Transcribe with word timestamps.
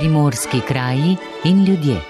primorski 0.00 0.60
kraji 0.68 1.16
in 1.44 1.64
ljudje. 1.64 2.00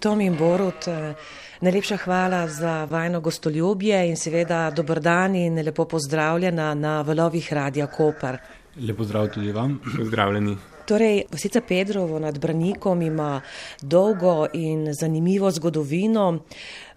Tom 0.00 0.20
in 0.20 0.36
Borut, 0.36 0.88
eh, 0.88 1.14
najlepša 1.60 1.96
hvala 1.96 2.48
za 2.48 2.84
vajno 2.84 3.20
gostoljubje 3.20 4.08
in 4.08 4.16
seveda 4.16 4.70
dober 4.70 5.00
dan 5.00 5.34
in 5.34 5.64
lepo 5.64 5.84
pozdravljena 5.84 6.74
na 6.74 7.02
valovih 7.02 7.52
Radia 7.52 7.86
Koper. 7.86 8.38
Lepo 8.80 9.04
zdrav 9.04 9.28
tudi 9.28 9.52
vam. 9.52 9.80
Pozdravljeni. 9.96 10.56
Torej, 10.88 11.22
Vasica 11.32 11.60
Pedrovo 11.60 12.18
nad 12.18 12.38
Branikom 12.38 13.02
ima 13.02 13.40
dolgo 13.82 14.46
in 14.52 14.88
zanimivo 15.00 15.50
zgodovino. 15.50 16.38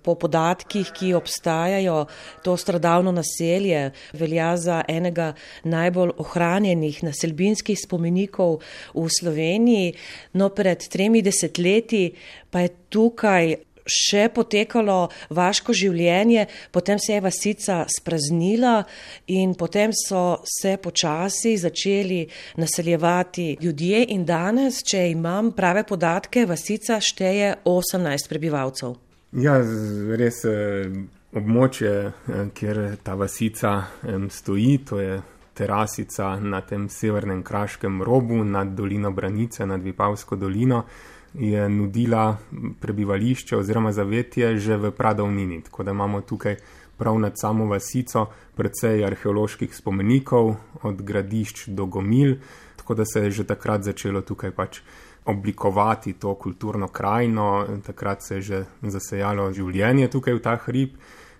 Po 0.01 0.15
podatkih, 0.15 0.91
ki 0.97 1.13
obstajajo, 1.13 2.05
to 2.43 2.57
stradavno 2.57 3.11
naselje 3.11 3.91
velja 4.13 4.51
za 4.57 4.81
enega 4.87 5.33
najbolj 5.63 6.15
ohranjenih 6.17 7.03
naselbinskih 7.03 7.77
spomenikov 7.79 8.61
v 8.93 9.07
Sloveniji. 9.19 9.93
No, 10.33 10.49
pred 10.49 10.87
tremi 10.89 11.21
desetletji 11.21 12.15
pa 12.51 12.65
je 12.65 12.73
tukaj 12.89 13.55
še 13.87 14.27
potekalo 14.33 15.09
vaško 15.33 15.73
življenje, 15.73 16.47
potem 16.71 16.99
se 16.99 17.15
je 17.15 17.23
vasica 17.23 17.81
spraznila 17.89 18.81
in 19.33 19.55
potem 19.57 19.93
so 19.95 20.41
se 20.45 20.77
počasi 20.77 21.57
začeli 21.57 22.23
naseljevati 22.61 23.57
ljudje 23.61 24.05
in 24.15 24.25
danes, 24.25 24.81
če 24.83 25.09
imam 25.11 25.53
prave 25.57 25.85
podatke, 25.87 26.45
vasica 26.45 27.01
šteje 27.01 27.55
18 27.65 28.29
prebivalcev. 28.29 29.10
Ja, 29.31 29.53
res 30.19 30.41
območje, 31.31 31.91
kjer 32.51 32.79
ta 32.99 33.13
vasica 33.15 33.69
stoji, 34.27 34.73
to 34.83 34.99
je 34.99 35.21
terasica 35.55 36.33
na 36.43 36.59
tem 36.67 36.89
severnem 36.91 37.39
kraškem 37.43 38.01
robu 38.03 38.43
nad 38.43 38.73
dolino 38.75 39.11
Branice, 39.15 39.63
nad 39.65 39.79
Vipavsko 39.83 40.35
dolino 40.35 40.83
je 41.33 41.69
nudila 41.69 42.25
prebivališče 42.79 43.55
oziroma 43.55 43.93
zavetje 43.95 44.57
že 44.57 44.75
v 44.77 44.91
Pradovnini. 44.91 45.61
Tako 45.63 45.83
da 45.83 45.91
imamo 45.91 46.21
tukaj 46.21 46.57
prav 46.97 47.19
nad 47.19 47.39
samo 47.39 47.65
vasico 47.65 48.25
precej 48.55 49.05
arheoloških 49.05 49.75
spomenikov, 49.75 50.55
od 50.83 51.01
gradišč 51.01 51.67
do 51.67 51.85
gomil, 51.85 52.35
tako 52.75 52.95
da 52.95 53.05
se 53.05 53.23
je 53.23 53.31
že 53.31 53.47
takrat 53.47 53.83
začelo 53.83 54.21
tukaj 54.21 54.51
pač 54.51 54.81
oblikovati 55.25 56.13
to 56.13 56.35
kulturno 56.35 56.87
krajino, 56.87 57.67
takrat 57.85 58.23
se 58.23 58.35
je 58.35 58.41
že 58.41 58.63
zasejalo 58.81 59.51
življenje 59.53 60.09
tukaj 60.09 60.33
v 60.33 60.41
ta 60.41 60.55
hrib 60.65 60.95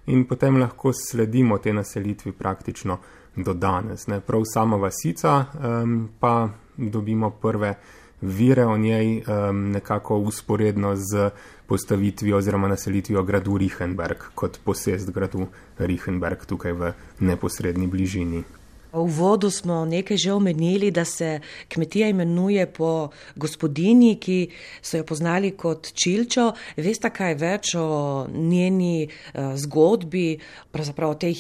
in 0.08 0.26
potem 0.26 0.58
lahko 0.58 0.94
sledimo 0.94 1.58
te 1.58 1.74
naselitvi 1.74 2.32
praktično 2.32 2.98
do 3.36 3.54
danes. 3.54 4.08
Ne. 4.08 4.20
Prav 4.20 4.44
sama 4.46 4.78
vasica 4.78 5.46
um, 5.54 6.10
pa 6.20 6.50
dobimo 6.78 7.30
prve 7.30 7.76
vire 8.22 8.66
o 8.66 8.78
njej 8.78 9.24
um, 9.24 9.72
nekako 9.72 10.18
usporedno 10.18 10.96
z 10.96 11.30
postavitvijo 11.66 12.38
oziroma 12.38 12.68
naselitvijo 12.68 13.24
gradu 13.24 13.58
Rihenberg 13.58 14.18
kot 14.36 14.60
posest 14.64 15.12
gradu 15.12 15.48
Rihenberg 15.78 16.46
tukaj 16.46 16.72
v 16.72 16.94
neposrednji 17.20 17.88
bližini. 17.88 18.44
V 18.92 19.08
vodu 19.08 19.48
smo 19.48 19.86
nekaj 19.86 20.18
že 20.18 20.34
omenili, 20.34 20.92
da 20.92 21.06
se 21.06 21.40
kmetija 21.68 22.10
imenuje 22.10 22.66
po 22.68 23.10
gospodini, 23.36 24.18
ki 24.20 24.50
so 24.82 24.98
jo 24.98 25.06
poznali 25.08 25.52
kot 25.56 25.94
Čilčo. 25.96 26.52
Veste 26.76 27.10
kaj 27.10 27.36
več 27.40 27.76
o 27.80 28.28
njeni 28.28 29.08
uh, 29.08 29.56
zgodbi, 29.56 30.36
pravzaprav 30.72 31.16
o 31.16 31.16
tej 31.16 31.36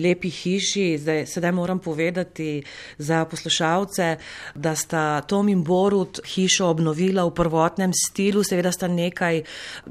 lepi 0.00 0.28
hiši? 0.28 0.98
Zdaj, 1.00 1.24
sedaj 1.26 1.52
moram 1.56 1.78
povedati 1.78 2.62
za 2.98 3.24
poslušalce, 3.24 4.16
da 4.54 4.74
sta 4.76 5.20
Tom 5.20 5.48
in 5.48 5.64
Borut 5.64 6.20
hišo 6.34 6.68
obnovila 6.68 7.24
v 7.24 7.34
prvotnem 7.34 7.92
stilu, 7.96 8.44
seveda 8.44 8.72
sta 8.72 8.88
nekaj, 8.88 9.42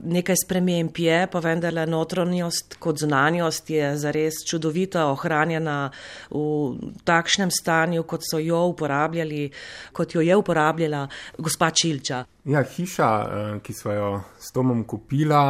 nekaj 0.06 0.38
sprememb 0.45 0.94
je, 1.01 1.25
pa 1.31 1.41
vendarle 1.41 1.88
notranjost 1.90 2.78
kot 2.79 3.01
zunanjost 3.01 3.69
je 3.69 3.95
zares 3.97 4.44
čudovita, 4.45 5.09
ohranjena 5.09 5.90
v 6.29 6.75
takšnem 7.03 7.52
stanju, 7.52 8.03
kot 8.03 8.25
so 8.25 8.40
jo 8.40 8.63
uporabljali, 8.72 9.50
kot 9.94 10.16
jo 10.16 10.22
je 10.22 10.36
uporabljala 10.36 11.08
gospa 11.38 11.72
Čilča. 11.72 12.24
Ja, 12.46 12.63
hiša, 12.63 13.09
eh, 13.22 13.59
ki 13.63 13.74
smo 13.74 13.91
jo 13.91 14.09
s 14.40 14.52
Tomom 14.53 14.84
kupila, 14.84 15.44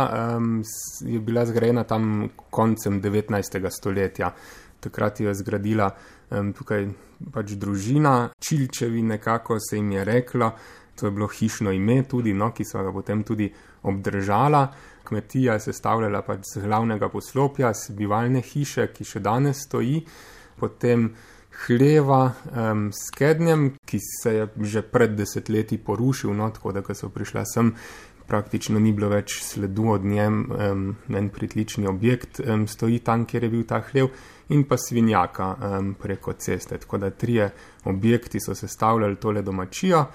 je 1.02 1.20
bila 1.20 1.46
zgrajena 1.46 1.84
tam 1.84 2.30
koncem 2.50 3.02
19. 3.02 3.70
stoletja. 3.70 4.34
Takrat 4.80 5.20
je 5.20 5.34
zgradila 5.34 5.90
tukaj 6.30 6.88
pač 7.34 7.56
družina 7.60 8.30
Čilčevi, 8.40 9.02
nekako 9.02 9.60
se 9.60 9.78
jim 9.78 9.92
je 9.92 10.04
reklo. 10.06 10.52
To 10.96 11.08
je 11.08 11.12
bilo 11.12 11.28
hišno 11.28 11.72
ime, 11.72 12.04
tudi, 12.08 12.34
no, 12.34 12.54
ki 12.56 12.64
so 12.64 12.84
ga 12.84 12.92
potem 12.92 13.24
tudi 13.24 13.50
obdržala. 13.84 14.68
Kmetija 15.06 15.54
je 15.54 15.66
sestavljala 15.68 16.22
pač 16.26 16.48
z 16.54 16.64
glavnega 16.64 17.10
poslopja, 17.12 17.74
z 17.74 17.92
bivalne 17.98 18.42
hiše, 18.42 18.88
ki 18.94 19.06
še 19.06 19.20
danes 19.20 19.66
stoji. 19.68 20.00
Potem 20.60 21.10
hleva 21.66 22.34
um, 22.52 22.90
s 22.92 23.12
kednjem, 23.16 23.74
ki 23.86 24.00
se 24.00 24.34
je 24.34 24.48
že 24.62 24.82
pred 24.82 25.16
desetletji 25.16 25.78
porušil, 25.78 26.34
no, 26.34 26.50
tako 26.52 26.72
da, 26.76 26.84
ko 26.84 26.96
so 26.96 27.10
prišla 27.10 27.46
sem, 27.48 27.72
praktično 28.28 28.80
ni 28.80 28.92
bilo 28.94 29.10
več 29.10 29.40
sledu 29.44 29.90
od 29.94 30.06
njem, 30.06 30.40
um, 30.52 30.86
en 31.10 31.30
pritlični 31.30 31.88
objekt 31.88 32.42
um, 32.42 32.68
stoji 32.68 33.00
tam, 33.00 33.26
kjer 33.26 33.46
je 33.46 33.50
bil 33.50 33.66
ta 33.68 33.82
hlev, 33.92 34.10
in 34.50 34.64
pa 34.68 34.78
svinjaka 34.78 35.56
um, 35.56 35.94
preko 36.00 36.34
ceste. 36.34 36.78
Tako 36.78 36.98
da 36.98 37.10
trije 37.10 37.50
objekti 37.86 38.40
so 38.40 38.56
sestavljali 38.56 39.16
tole 39.16 39.42
domačijo. 39.42 40.06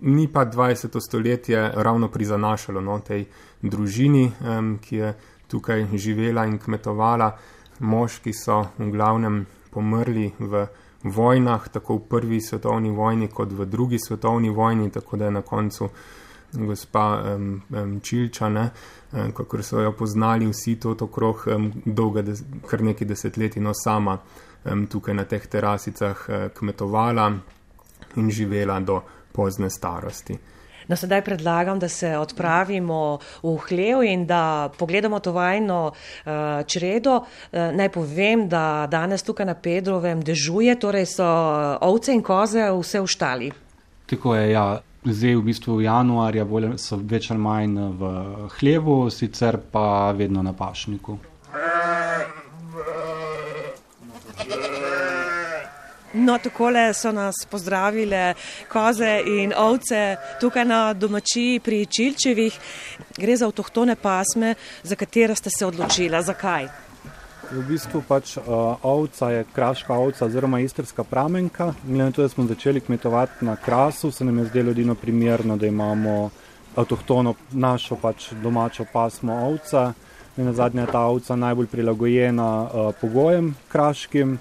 Ni 0.00 0.28
pa 0.32 0.44
20. 0.46 1.00
stoletje 1.00 1.72
ravno 1.74 2.08
prizanašalo 2.08 2.80
no, 2.80 2.98
tej 3.00 3.26
družini, 3.62 4.30
um, 4.40 4.78
ki 4.78 4.96
je 4.96 5.14
tukaj 5.48 5.86
živela 5.94 6.46
in 6.46 6.58
kmetovala. 6.58 7.30
Moški 7.80 8.32
so 8.32 8.60
v 8.78 8.90
glavnem 8.90 9.44
pomrli 9.74 10.32
v 10.38 10.66
vojnah, 11.04 11.68
tako 11.68 11.98
v 11.98 12.08
prvi 12.08 12.40
svetovni 12.40 12.90
vojni, 12.90 13.28
kot 13.28 13.52
v 13.52 13.66
drugi 13.66 13.98
svetovni 13.98 14.50
vojni, 14.50 14.90
tako 14.90 15.16
da 15.16 15.24
je 15.24 15.30
na 15.30 15.42
koncu 15.42 15.88
gospa 16.52 17.22
um, 17.36 17.62
um, 17.70 18.00
Čilčane, 18.00 18.70
um, 19.12 19.32
kako 19.32 19.62
so 19.62 19.80
jo 19.80 19.92
poznali 19.92 20.46
vsi 20.46 20.76
to 20.80 20.96
okrog, 21.00 21.44
um, 21.46 21.72
dolga, 21.84 22.22
des, 22.22 22.42
kar 22.66 22.82
nekaj 22.82 23.08
desetletij, 23.08 23.62
no 23.62 23.74
sama 23.74 24.18
um, 24.64 24.86
tukaj 24.86 25.14
na 25.14 25.24
teh 25.24 25.46
terasicah 25.46 26.26
uh, 26.28 26.48
kmetovala 26.54 27.32
in 28.16 28.30
živela 28.30 28.80
do 28.80 29.00
pozne 29.32 29.70
starosti. 29.70 30.38
No, 30.88 30.96
sedaj 30.96 31.24
predlagam, 31.24 31.78
da 31.78 31.88
se 31.88 32.16
odpravimo 32.18 33.18
v 33.42 33.56
hlev 33.68 34.04
in 34.04 34.26
da 34.26 34.70
pogledamo 34.78 35.20
to 35.20 35.32
vajno 35.32 35.92
uh, 35.92 36.32
čredo. 36.66 37.16
Uh, 37.16 37.72
naj 37.72 37.88
povem, 37.88 38.48
da 38.48 38.86
danes 38.90 39.22
tukaj 39.22 39.46
na 39.46 39.54
Pedrovem 39.54 40.22
dežuje, 40.22 40.78
torej 40.80 41.06
so 41.16 41.28
ovce 41.80 42.12
in 42.12 42.22
koze 42.22 42.70
vse 42.70 43.00
v 43.00 43.06
štali. 43.06 43.52
Tako 44.06 44.34
je, 44.34 44.50
ja. 44.50 44.66
Zdaj, 45.04 45.34
v 45.36 45.42
bistvu 45.44 45.74
v 45.76 45.84
januarju, 45.84 46.78
so 46.80 46.96
več 46.96 47.28
ali 47.28 47.40
manj 47.44 47.76
v 48.00 48.12
hlevu, 48.56 49.10
sicer 49.12 49.58
pa 49.60 50.08
vedno 50.16 50.40
na 50.40 50.56
pašniku. 50.56 51.18
No, 56.14 56.38
takole 56.38 56.92
so 56.94 57.10
nas 57.12 57.34
pozdravile 57.50 58.34
koze 58.68 59.20
in 59.26 59.52
ovce 59.56 60.16
tukaj 60.40 60.64
na 60.64 60.92
domačiji 60.92 61.60
pri 61.60 61.86
Čilčevih. 61.86 62.58
Gre 63.18 63.36
za 63.36 63.46
avtohtone 63.46 63.96
pasme, 63.96 64.54
za 64.82 64.94
katere 64.94 65.34
ste 65.34 65.50
se 65.50 65.66
odločila. 65.66 66.22
Zakaj? 66.22 66.68
V 67.50 67.64
bistvu 67.66 68.04
pač 68.08 68.36
uh, 68.36 68.44
ovca 68.82 69.30
je 69.30 69.44
kraška 69.54 69.94
ovca 69.94 70.24
oziroma 70.26 70.60
istrska 70.60 71.04
pramenka. 71.04 71.74
Glede 71.82 72.04
na 72.04 72.10
to, 72.10 72.22
da 72.22 72.28
smo 72.28 72.46
začeli 72.46 72.80
kmetovati 72.80 73.44
na 73.44 73.56
krasu, 73.56 74.10
se 74.10 74.24
nam 74.24 74.38
je 74.38 74.44
zdelo 74.44 74.70
edino 74.70 74.94
primerno, 74.94 75.56
da 75.56 75.66
imamo 75.66 76.30
avtohtono 76.76 77.34
našo 77.50 77.96
pač 77.96 78.32
domačo 78.42 78.86
pasmo 78.92 79.34
ovca. 79.34 79.92
In 80.36 80.46
na 80.46 80.52
zadnje 80.52 80.82
je 80.82 80.92
ta 80.92 81.00
ovca 81.00 81.36
najbolj 81.36 81.66
prilagojena 81.66 82.62
uh, 82.62 82.94
pogojem 83.00 83.54
kraškim 83.68 84.38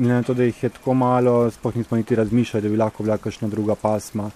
glede 0.00 0.14
na 0.14 0.22
to, 0.22 0.34
da 0.34 0.44
jih 0.44 0.62
je 0.62 0.68
tako 0.68 0.94
malo, 0.94 1.50
sploh 1.50 1.76
nismo 1.76 1.96
niti 1.96 2.14
razmišljali, 2.14 2.62
da 2.62 2.68
bi 2.68 2.76
lahko 2.76 3.02
bila 3.02 3.18
kakšna 3.18 3.48
druga 3.48 3.74
pasma. 3.74 4.30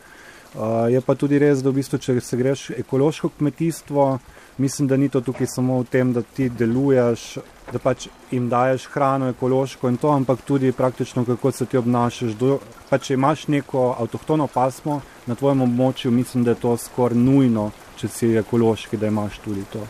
Uh, 0.55 0.93
je 0.93 1.00
pa 1.00 1.14
tudi 1.14 1.38
res, 1.38 1.62
da 1.62 1.70
v 1.70 1.81
bistvu, 1.81 1.99
če 1.99 2.20
se 2.20 2.37
greš 2.37 2.69
ekološko 2.70 3.28
kmetijstvo, 3.38 4.19
mislim, 4.62 4.88
da 4.88 4.96
ni 4.96 5.08
to 5.08 5.20
tukaj 5.20 5.49
samo 5.50 5.81
v 5.81 5.88
tem, 5.90 6.12
da 6.12 6.22
ti 6.22 6.46
deluješ, 6.49 7.25
da 7.72 7.81
pač 7.82 8.06
jim 8.31 8.46
daješ 8.49 8.87
hrano 8.93 9.32
ekološko 9.32 9.88
in 9.88 9.96
to, 9.96 10.12
ampak 10.14 10.44
tudi 10.46 10.72
praktično, 10.72 11.25
kako 11.25 11.50
se 11.50 11.66
ti 11.66 11.81
obnašaš. 11.81 12.38
Do, 12.38 12.61
pa 12.90 12.99
če 12.99 13.19
imaš 13.19 13.49
neko 13.49 13.96
avtohtono 13.99 14.46
pasmo 14.46 15.00
na 15.26 15.34
tvojem 15.34 15.66
območju, 15.66 16.14
mislim, 16.14 16.44
da 16.44 16.55
je 16.55 16.62
to 16.62 16.76
skoraj 16.76 17.19
nujno, 17.19 17.70
če 17.99 18.08
si 18.08 18.34
ekološki, 18.38 18.96
da 18.96 19.11
imaš 19.11 19.43
tudi 19.43 19.66
to. 19.72 19.82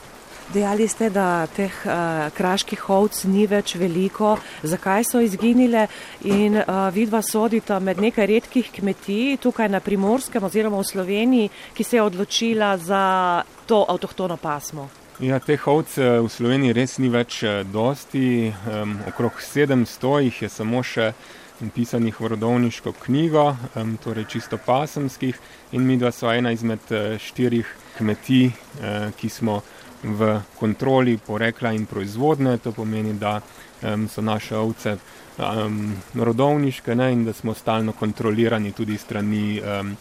Dejali 0.52 0.88
ste, 0.88 1.08
da 1.10 1.46
teh 1.48 1.72
uh, 1.88 2.28
kraških 2.36 2.82
ovc 2.92 3.22
ni 3.32 3.46
več 3.48 3.74
veliko. 3.80 4.34
Zakaj 4.62 5.06
so 5.08 5.20
izginile? 5.24 5.86
In 6.28 6.58
uh, 6.60 6.90
vidva 6.92 7.22
sodita 7.24 7.78
med 7.80 8.02
nekaj 8.02 8.26
redkih 8.28 8.68
kmetij 8.76 9.38
tukaj 9.40 9.70
na 9.72 9.80
Primorskem 9.80 10.44
oziroma 10.44 10.82
v 10.82 10.84
Sloveniji, 10.84 11.50
ki 11.72 11.84
se 11.84 11.96
je 11.96 12.02
odločila 12.04 12.74
za 12.76 13.04
to 13.66 13.86
avtohtono 13.88 14.36
pasmo. 14.36 14.90
Ja, 15.24 15.38
teh 15.40 15.64
ovc 15.64 15.96
v 15.96 16.28
Sloveniji 16.28 16.76
res 16.76 16.98
ni 17.00 17.08
več 17.08 17.40
dosti. 17.72 18.52
Um, 18.68 18.98
okrog 19.08 19.40
700 19.40 20.18
jih 20.26 20.42
je 20.44 20.50
samo 20.52 20.82
še 20.84 21.14
pisanih 21.72 22.20
v 22.20 22.34
rodovniško 22.34 22.92
knjigo, 23.06 23.46
um, 23.80 23.96
torej 23.96 24.28
čisto 24.28 24.60
pasemskih. 24.60 25.40
In 25.72 25.88
mi 25.88 25.96
dva 25.96 26.12
so 26.12 26.28
ena 26.28 26.52
izmed 26.52 26.84
štirih 27.16 27.72
kmetij, 27.96 28.52
uh, 28.52 29.08
ki 29.16 29.32
smo 29.32 29.62
v 30.04 30.40
kontroli 30.58 31.18
porekla 31.18 31.72
in 31.72 31.86
proizvodne. 31.86 32.58
To 32.58 32.72
pomeni, 32.72 33.14
da 33.18 33.40
um, 33.82 34.08
so 34.08 34.22
naše 34.22 34.56
ovce 34.56 34.96
um, 35.38 35.96
rodovniške 36.14 36.94
ne, 36.94 37.12
in 37.12 37.24
da 37.24 37.32
smo 37.32 37.54
stalno 37.54 37.92
kontrolirani 37.92 38.72
tudi 38.72 38.98
strani 38.98 39.60
um, 39.60 39.96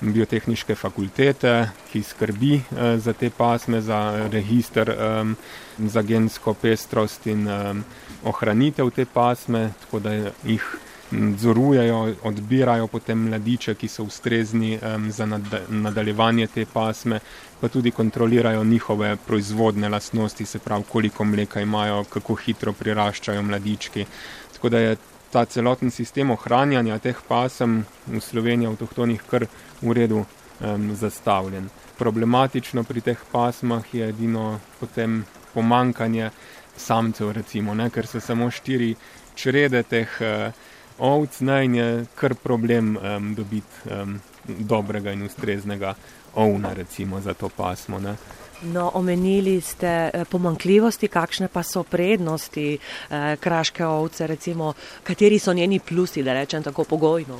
biotehniške 0.00 0.74
fakultete, 0.74 1.70
ki 1.92 2.02
skrbi 2.02 2.54
uh, 2.54 2.96
za 2.96 3.12
te 3.12 3.30
pasme, 3.30 3.80
za 3.80 4.28
register, 4.32 4.94
um, 4.94 5.36
za 5.78 6.02
gensko 6.02 6.54
pestrost 6.54 7.26
in 7.26 7.48
um, 7.48 7.84
ohranitev 8.24 8.90
te 8.90 9.04
pasme, 9.04 9.72
tako 9.80 9.98
da 9.98 10.14
jih 10.44 10.64
nadzorujejo, 11.10 12.14
odbirajo 12.22 12.86
potem 12.86 13.18
mladiče, 13.28 13.74
ki 13.74 13.88
so 13.88 14.04
ustrezni 14.04 14.78
um, 14.78 15.10
za 15.12 15.26
nad, 15.26 15.42
nadaljevanje 15.68 16.46
te 16.46 16.66
pasme, 16.72 17.20
pa 17.60 17.68
tudi 17.68 17.90
kontrolirajo 17.90 18.64
njihove 18.64 19.16
proizvodne 19.26 19.88
lastnosti, 19.88 20.44
se 20.44 20.58
pravi, 20.58 20.84
koliko 20.88 21.24
mleka 21.24 21.60
imajo, 21.60 22.04
kako 22.04 22.34
hitro 22.34 22.72
priraščajo 22.72 23.42
mladički. 23.42 24.06
Tako 24.52 24.68
da 24.68 24.78
je 24.78 24.96
ta 25.30 25.44
celoten 25.44 25.90
sistem 25.90 26.30
ohranjanja 26.30 26.98
teh 26.98 27.16
pasem 27.28 27.84
v 28.06 28.20
Sloveniji 28.20 28.68
avtohtonih 28.68 29.22
kar 29.30 29.46
v 29.82 29.92
redu 29.92 30.24
um, 30.24 30.94
zastavljen. 30.96 31.68
Problematično 31.98 32.84
pri 32.84 33.00
teh 33.00 33.18
pasmah 33.32 33.94
je 33.94 34.08
edino 34.08 34.60
potem 34.80 35.24
pomankanje 35.54 36.30
samcev, 36.76 37.32
recimo, 37.32 37.74
ne, 37.74 37.90
ker 37.90 38.06
so 38.06 38.20
samo 38.20 38.50
štiri 38.50 38.94
črede 39.34 39.82
teh 39.82 40.20
uh, 40.20 40.67
ovc, 40.98 41.40
naj 41.40 41.76
je 41.76 42.06
kar 42.14 42.34
problem 42.34 42.96
um, 42.96 43.34
dobiti 43.34 43.90
um, 43.90 44.20
dobrega 44.48 45.12
in 45.12 45.22
ustreznega 45.22 45.94
ovna, 46.34 46.72
recimo, 46.72 47.20
za 47.20 47.34
to 47.34 47.48
pasmo. 47.48 47.98
Ne. 47.98 48.16
No, 48.62 48.90
omenili 48.94 49.60
ste 49.60 49.86
eh, 49.86 50.24
pomankljivosti, 50.30 51.08
kakšne 51.08 51.48
pa 51.48 51.62
so 51.62 51.82
prednosti 51.82 52.78
eh, 52.78 53.36
kraške 53.36 53.86
ovce, 53.86 54.26
recimo, 54.26 54.72
kateri 55.02 55.38
so 55.38 55.52
njeni 55.52 55.78
plusi, 55.78 56.22
da 56.22 56.32
rečem 56.32 56.62
tako 56.62 56.84
pogojno. 56.84 57.38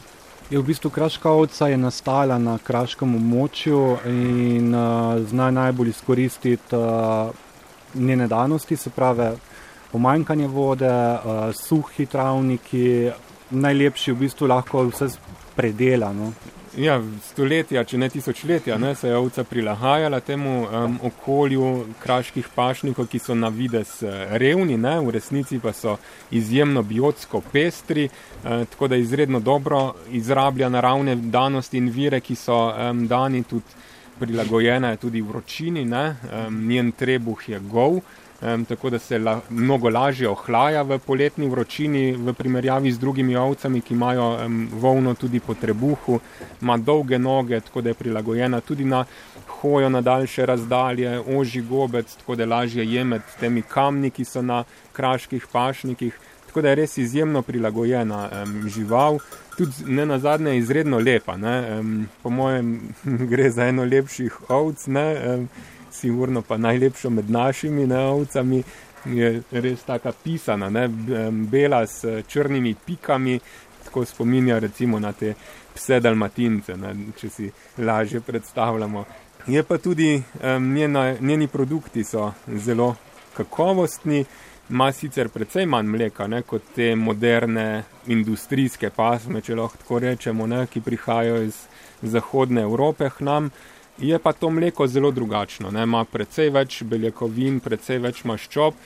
Je 0.51 0.59
v 0.59 0.63
bistvu 0.63 0.91
kraška 0.91 1.31
ovca 1.31 1.69
je 1.69 1.77
nastala 1.77 2.39
na 2.39 2.59
kraškem 2.59 3.17
območju 3.19 3.99
in 4.09 4.75
uh, 4.75 5.19
zna 5.29 5.51
najbolj 5.51 5.89
izkoristiti 5.89 6.77
uh, 6.77 7.35
njene 7.95 8.27
danosti, 8.27 8.77
se 8.77 8.91
pravi 8.91 9.35
pomanjkanje 9.93 10.47
vode, 10.47 10.89
uh, 10.89 11.53
suhi 11.55 12.07
travniki, 12.07 13.11
najlepši 13.51 14.13
v 14.13 14.25
bistvu 14.25 14.47
lahko 14.47 14.85
vse 14.91 15.11
predela. 15.57 16.13
No. 16.13 16.33
Ja, 16.79 16.99
stoletja, 17.25 17.83
če 17.89 17.99
ne 17.99 18.07
tisočletja, 18.13 18.77
ne, 18.79 18.93
se 18.95 19.09
je 19.09 19.17
ovca 19.17 19.43
prilagajala 19.45 20.21
temu 20.23 20.53
um, 20.63 20.99
okolju 21.09 21.71
kraških 22.03 22.51
pašnikov, 22.55 23.09
ki 23.11 23.19
so 23.19 23.35
na 23.35 23.49
vides 23.51 23.97
revni, 24.39 24.77
ne, 24.79 24.99
v 25.03 25.15
resnici 25.17 25.59
pa 25.59 25.73
so 25.75 25.97
izjemno 26.31 26.85
biotsko 26.87 27.41
pestri, 27.53 28.05
eh, 28.07 28.65
tako 28.71 28.89
da 28.93 29.01
izredno 29.01 29.41
dobro 29.41 29.95
izrablja 30.13 30.69
naravne 30.69 31.17
danosti 31.17 31.81
in 31.81 31.91
vire, 31.91 32.21
ki 32.21 32.37
so 32.37 32.61
um, 32.69 33.07
dani 33.09 33.43
tudi 33.43 33.87
prilagojene 34.19 34.97
tudi 34.97 35.23
vročini, 35.23 35.85
ne, 35.85 36.17
um, 36.31 36.63
njen 36.69 36.93
trebuh 36.93 37.49
je 37.49 37.61
gov 37.61 38.01
um, 38.43 38.65
tako 38.65 38.91
da 38.91 38.99
se 38.99 39.19
la, 39.19 39.41
mnogo 39.51 39.91
lažje 39.91 40.29
ohlaja 40.29 40.83
v 40.83 40.99
poletni 40.99 41.49
vročini 41.49 42.13
v 42.13 42.33
primerjavi 42.33 42.93
z 42.93 42.99
drugimi 42.99 43.37
ovcami, 43.37 43.81
ki 43.81 43.95
imajo 43.95 44.29
um, 44.47 44.69
volno 44.73 45.15
tudi 45.15 45.41
po 45.41 45.55
trebuhu, 45.55 46.21
ima 46.63 46.77
dolge 46.77 47.19
noge, 47.19 47.61
tako 47.61 47.81
da 47.81 47.91
je 47.91 47.95
prilagojena 47.95 48.61
tudi 48.61 48.85
na 48.85 49.05
hojo 49.61 49.89
na 49.89 50.01
daljše 50.01 50.47
razdalje, 50.47 51.21
oži 51.21 51.61
gobec, 51.61 52.15
tako 52.17 52.35
da 52.35 52.43
je 52.43 52.47
lažje 52.47 52.93
jemeti 52.93 53.39
temi 53.41 53.63
kamni, 53.63 54.11
ki 54.11 54.25
so 54.25 54.43
na 54.43 54.65
kraških 54.93 55.47
pašnikih. 55.53 56.19
Tako 56.47 56.63
da 56.63 56.69
je 56.69 56.75
res 56.75 56.99
izjemno 56.99 57.43
prilagojena 57.43 58.29
um, 58.33 58.69
žival, 58.69 59.19
tudi 59.57 59.73
ne 59.87 60.07
na 60.07 60.19
zadnje 60.19 60.57
izredno 60.57 60.99
lepa. 60.99 61.35
Um, 61.35 62.09
po 62.23 62.31
mojem 62.31 62.81
gre 63.31 63.51
za 63.51 63.67
eno 63.69 63.85
lepših 63.85 64.51
ovc. 64.51 64.87
Ne, 64.87 65.09
um, 65.35 65.49
sigurno 66.01 66.43
pa 66.43 66.57
najlepšo 66.57 67.11
med 67.11 67.31
našimi 67.31 67.87
neovcami, 67.87 68.63
je 69.05 69.43
res 69.51 69.83
taka 69.87 70.13
pisana, 70.13 70.71
ne? 70.71 70.89
bela 71.51 71.87
s 71.87 72.05
črnimi 72.29 72.75
pikami, 72.87 73.39
tako 73.85 74.05
spominja 74.05 74.59
recimo 74.59 74.99
na 74.99 75.13
te 75.13 75.35
pse 75.75 76.01
dalmatince, 76.01 76.77
ne? 76.77 76.95
če 77.17 77.31
si 77.31 77.51
lažje 77.79 78.21
predstavljamo. 78.21 79.05
Je 79.47 79.63
pa 79.63 79.79
tudi 79.79 80.23
njena, 80.61 81.15
njeni 81.21 81.49
produkti 81.49 82.05
so 82.05 82.33
zelo 82.47 82.95
kakovostni, 83.37 84.25
ima 84.71 84.93
sicer 84.93 85.29
precej 85.29 85.67
manj 85.67 85.89
mleka 85.89 86.27
ne? 86.27 86.43
kot 86.43 86.63
te 86.75 86.95
moderne 86.97 87.85
industrijske 88.07 88.91
pasme, 88.91 89.41
če 89.41 89.57
lahko 89.57 89.79
tako 89.81 89.99
rečemo, 90.05 90.47
ne? 90.47 90.67
ki 90.67 90.81
prihajajo 90.81 91.43
iz 91.43 91.63
zahodne 92.03 92.63
Evrope 92.63 93.11
k 93.11 93.25
nam. 93.25 93.51
Je 94.01 94.19
pa 94.19 94.33
to 94.33 94.51
mleko 94.51 94.87
zelo 94.87 95.11
drugačno, 95.11 95.71
ne? 95.71 95.83
ima 95.83 96.05
precej 96.05 96.51
več 96.55 96.83
beljakovin, 96.87 97.59
precej 97.61 97.99
več 97.99 98.23
maščob, 98.25 98.77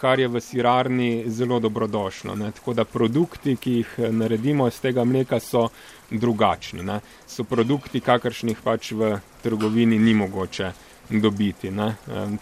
kar 0.00 0.20
je 0.20 0.28
v 0.30 0.40
sirarni 0.40 1.24
zelo 1.26 1.58
dobrodošlo. 1.60 2.36
Ne? 2.38 2.52
Tako 2.56 2.74
da 2.78 2.84
produkti, 2.84 3.56
ki 3.56 3.72
jih 3.80 3.96
eh, 3.98 4.12
naredimo 4.12 4.68
iz 4.68 4.78
tega 4.80 5.04
mleka, 5.04 5.40
so 5.40 5.66
drugačni. 6.10 6.86
Ne? 6.86 7.00
So 7.26 7.44
produkti, 7.44 8.00
kakršnih 8.00 8.62
pač 8.64 8.92
v 8.92 9.16
trgovini 9.42 9.98
ni 9.98 10.14
mogoče 10.14 10.72
dobiti. 11.10 11.70
Ne? 11.70 11.94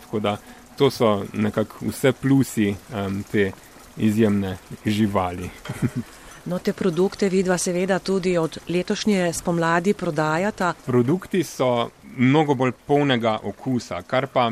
Tako 0.04 0.20
da 0.20 0.36
to 0.78 0.90
so 0.90 1.24
nekako 1.32 1.88
vse 1.88 2.12
plusi 2.12 2.68
um, 2.70 3.22
te 3.32 3.50
izjemne 3.96 4.56
živali. 4.86 5.50
No, 6.44 6.58
te 6.58 6.72
produkte 6.72 7.28
vidva 7.28 7.58
seveda 7.58 7.98
tudi 7.98 8.36
od 8.38 8.58
letošnje 8.68 9.32
spomladi 9.32 9.94
prodajata. 9.94 10.74
Produkti 10.86 11.44
so 11.44 11.90
mnogo 12.16 12.54
bolj 12.54 12.72
polnega 12.86 13.38
okusa, 13.42 14.02
kar 14.02 14.26
pa 14.26 14.50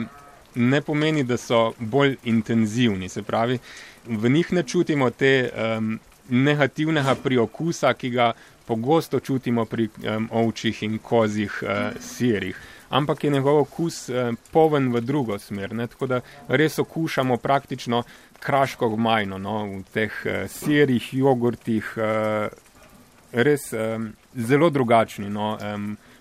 ne 0.55 0.81
pomeni, 0.81 1.25
da 1.25 1.37
so 1.37 1.73
bolj 1.79 2.17
intenzivni. 2.25 3.09
Se 3.09 3.23
pravi, 3.23 3.59
v 4.07 4.29
njih 4.29 4.53
ne 4.53 4.63
čutimo 4.63 5.11
te 5.11 5.51
um, 5.51 5.99
negativnega 6.29 7.15
priokusa, 7.15 7.95
ki 7.95 8.11
ga 8.11 8.33
pogosto 8.67 9.21
čutimo 9.21 9.65
pri 9.65 9.89
um, 9.89 10.29
ovčjih 10.33 10.83
in 10.83 10.99
kozjih 10.99 11.63
uh, 11.63 12.01
sirih. 12.01 12.57
Ampak 12.89 13.25
je 13.25 13.31
njegov 13.31 13.59
okus 13.59 14.09
eh, 14.09 14.33
poven 14.53 14.93
v 14.93 15.01
drugo 15.01 15.39
smer. 15.39 15.75
Ne? 15.75 15.87
Tako 15.87 16.07
da 16.07 16.21
res 16.49 16.79
okušamo 16.79 17.37
praktično 17.37 18.03
kraško 18.41 18.89
gmajno 18.89 19.39
no? 19.39 19.57
v 19.67 19.83
teh 19.93 20.13
eh, 20.25 20.49
sirih, 20.49 21.15
jogurtih, 21.15 21.95
eh, 21.97 22.49
res 23.33 23.73
eh, 23.73 23.99
zelo 24.35 24.71
drugačni. 24.71 25.31
No? 25.31 25.57
Eh, 25.61 25.77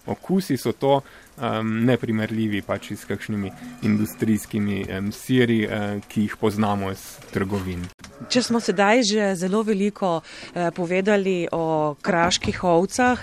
okusi 0.06 0.58
so 0.58 0.72
to 0.72 1.02
um, 1.38 1.86
neprimerljivi 1.86 2.62
pač 2.62 2.92
s 2.92 3.06
kakšnimi 3.06 3.52
industrijskimi 3.84 4.86
um, 4.86 5.12
siri, 5.12 5.66
uh, 5.66 6.02
ki 6.08 6.28
jih 6.28 6.38
poznamo 6.42 6.92
iz 6.92 7.04
trgovin. 7.34 7.86
Če 8.30 8.44
smo 8.46 8.62
sedaj 8.64 9.04
že 9.04 9.34
zelo 9.40 9.64
veliko 9.66 10.18
uh, 10.22 10.70
povedali 10.76 11.48
o 11.52 11.96
kraških 12.02 12.64
ovcah, 12.64 13.22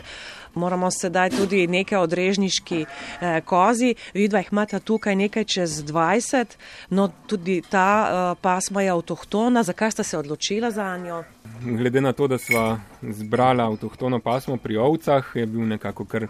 moramo 0.55 0.91
sedaj 0.91 1.31
tudi 1.31 1.67
nekaj 1.67 1.99
odrežniški 1.99 2.85
eh, 2.85 3.41
kozi. 3.45 3.95
Vidva 4.15 4.39
jih 4.39 4.53
imata 4.53 4.79
tukaj 4.79 5.17
nekaj 5.17 5.45
čez 5.45 5.83
20, 5.85 6.57
no 6.91 7.09
tudi 7.27 7.63
ta 7.71 7.89
eh, 8.05 8.41
pasma 8.41 8.83
je 8.83 8.91
avtohtona. 8.91 9.63
Zakaj 9.63 9.91
sta 9.91 10.03
se 10.03 10.19
odločila 10.19 10.71
za 10.71 10.97
njo? 10.97 11.25
Glede 11.65 12.01
na 12.01 12.13
to, 12.13 12.27
da 12.27 12.39
sva 12.39 12.81
zbrala 13.03 13.67
avtohtono 13.67 14.21
pasmo 14.21 14.57
pri 14.57 14.77
ovcah, 14.77 15.25
je 15.35 15.47
bil 15.47 15.67
nekako 15.69 16.05
kar 16.05 16.27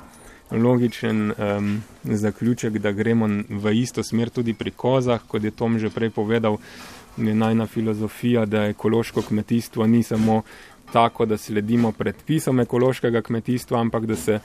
logičen 0.53 1.31
um, 1.31 1.83
zaključek, 2.05 2.79
da 2.79 2.93
gremo 2.93 3.29
v 3.49 3.73
isto 3.73 4.03
smer 4.03 4.31
tudi 4.31 4.55
pri 4.55 4.71
kozah, 4.71 5.21
kot 5.29 5.45
je 5.45 5.51
Tom 5.51 5.79
že 5.79 5.91
prej 5.91 6.11
povedal. 6.11 6.57
Je 7.17 7.35
najna 7.35 7.67
filozofija, 7.67 8.47
da 8.47 8.65
ekološko 8.67 9.23
kmetijstvo 9.23 9.87
ni 9.87 10.03
samo 10.03 10.43
tako, 10.93 11.27
da 11.27 11.39
sledimo 11.39 11.93
predpisom 11.93 12.61
ekološkega 12.61 13.23
kmetijstva, 13.23 13.81
ampak 13.81 14.07
da 14.07 14.17
se 14.17 14.41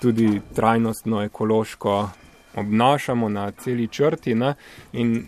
tudi 0.00 0.40
trajnostno 0.54 1.22
ekološko 1.22 2.08
obnašamo 2.56 3.28
na 3.28 3.50
celi 3.50 3.88
črti. 3.88 4.34
Ne? 4.34 4.54
In 4.92 5.26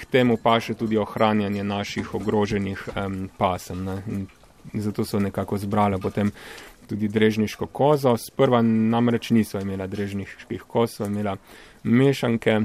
k 0.00 0.04
temu 0.10 0.36
pa 0.42 0.56
še 0.60 0.74
tudi 0.74 0.96
ohranjanje 0.96 1.64
naših 1.64 2.14
ogroženih 2.14 2.88
um, 2.96 3.28
pasem. 3.36 3.88
Zato 4.74 5.04
so 5.04 5.18
nekako 5.20 5.58
zbrali 5.58 5.98
potem 6.00 6.30
tudi 6.88 7.08
drežniško 7.08 7.66
kozo. 7.66 8.16
Sprva 8.16 8.62
namreč 8.62 9.30
niso 9.30 9.60
imela 9.60 9.86
drežniških 9.86 10.62
koz, 10.68 10.98
so 10.98 11.06
imela 11.06 11.36
mešanke, 11.82 12.60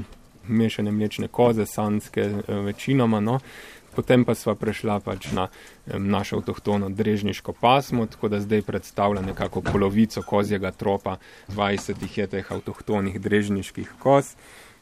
mešane 0.48 0.92
mlečne 0.92 1.28
koze, 1.28 1.66
sanske 1.66 2.20
eh, 2.20 2.54
večinoma. 2.64 3.20
No. 3.20 3.40
Potem 3.98 4.22
pa 4.22 4.36
sva 4.38 4.54
prešla 4.54 5.00
pač 5.02 5.32
na 5.34 5.48
našo 5.90 6.38
avtohtono 6.38 6.86
drežniško 6.86 7.52
pasmo, 7.58 8.06
tako 8.06 8.28
da 8.30 8.38
zdaj 8.40 8.62
predstavlja 8.62 9.24
nekako 9.26 9.60
polovico 9.60 10.22
kozjega 10.22 10.70
tropa 10.70 11.16
20 11.48 12.06
je 12.14 12.26
teh 12.26 12.52
avtohtonih 12.52 13.18
drežniških 13.20 13.96
koz. 13.98 14.36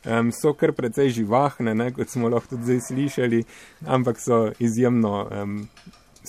Um, 0.04 0.28
so 0.36 0.52
kar 0.52 0.74
precej 0.76 1.08
živahne, 1.16 1.72
ne, 1.74 1.86
kot 1.96 2.12
smo 2.12 2.28
lahko 2.28 2.52
tudi 2.52 2.68
zdaj 2.68 2.82
slišali, 2.88 3.40
ampak 3.86 4.20
so 4.20 4.50
izjemno 4.60 5.14
um, 5.24 5.56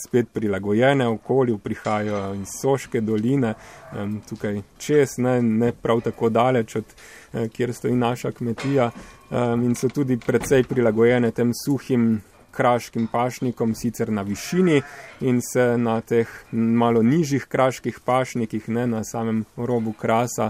spet 0.06 0.32
prilagojene 0.34 1.08
okolju, 1.08 1.58
prihajajo 1.58 2.34
iz 2.40 2.56
Soške 2.62 3.02
doline, 3.02 3.54
um, 3.92 4.22
tukaj 4.30 4.62
čez, 4.80 5.18
ne, 5.18 5.42
ne 5.42 5.74
prav 5.76 6.02
tako 6.08 6.30
daleč 6.30 6.80
od 6.80 6.96
uh, 6.96 7.52
kjer 7.52 7.74
stoji 7.74 8.00
naša 8.00 8.32
kmetija 8.32 8.90
um, 8.96 9.68
in 9.68 9.76
so 9.76 9.92
tudi 9.92 10.18
precej 10.18 10.64
prilagojene 10.64 11.36
tem 11.36 11.52
suhim 11.66 12.10
kraškim 12.58 13.08
pašnikom, 13.12 13.76
sicer 13.76 14.12
na 14.12 14.22
višini 14.26 14.82
in 15.22 15.42
se 15.42 15.78
na 15.78 16.02
teh 16.02 16.28
malo 16.52 17.04
nižjih 17.04 17.46
kraških 17.46 18.00
pašnikih, 18.06 18.70
ne 18.70 18.88
na 18.88 19.04
samem 19.04 19.46
robu 19.58 19.94
krasa, 19.94 20.50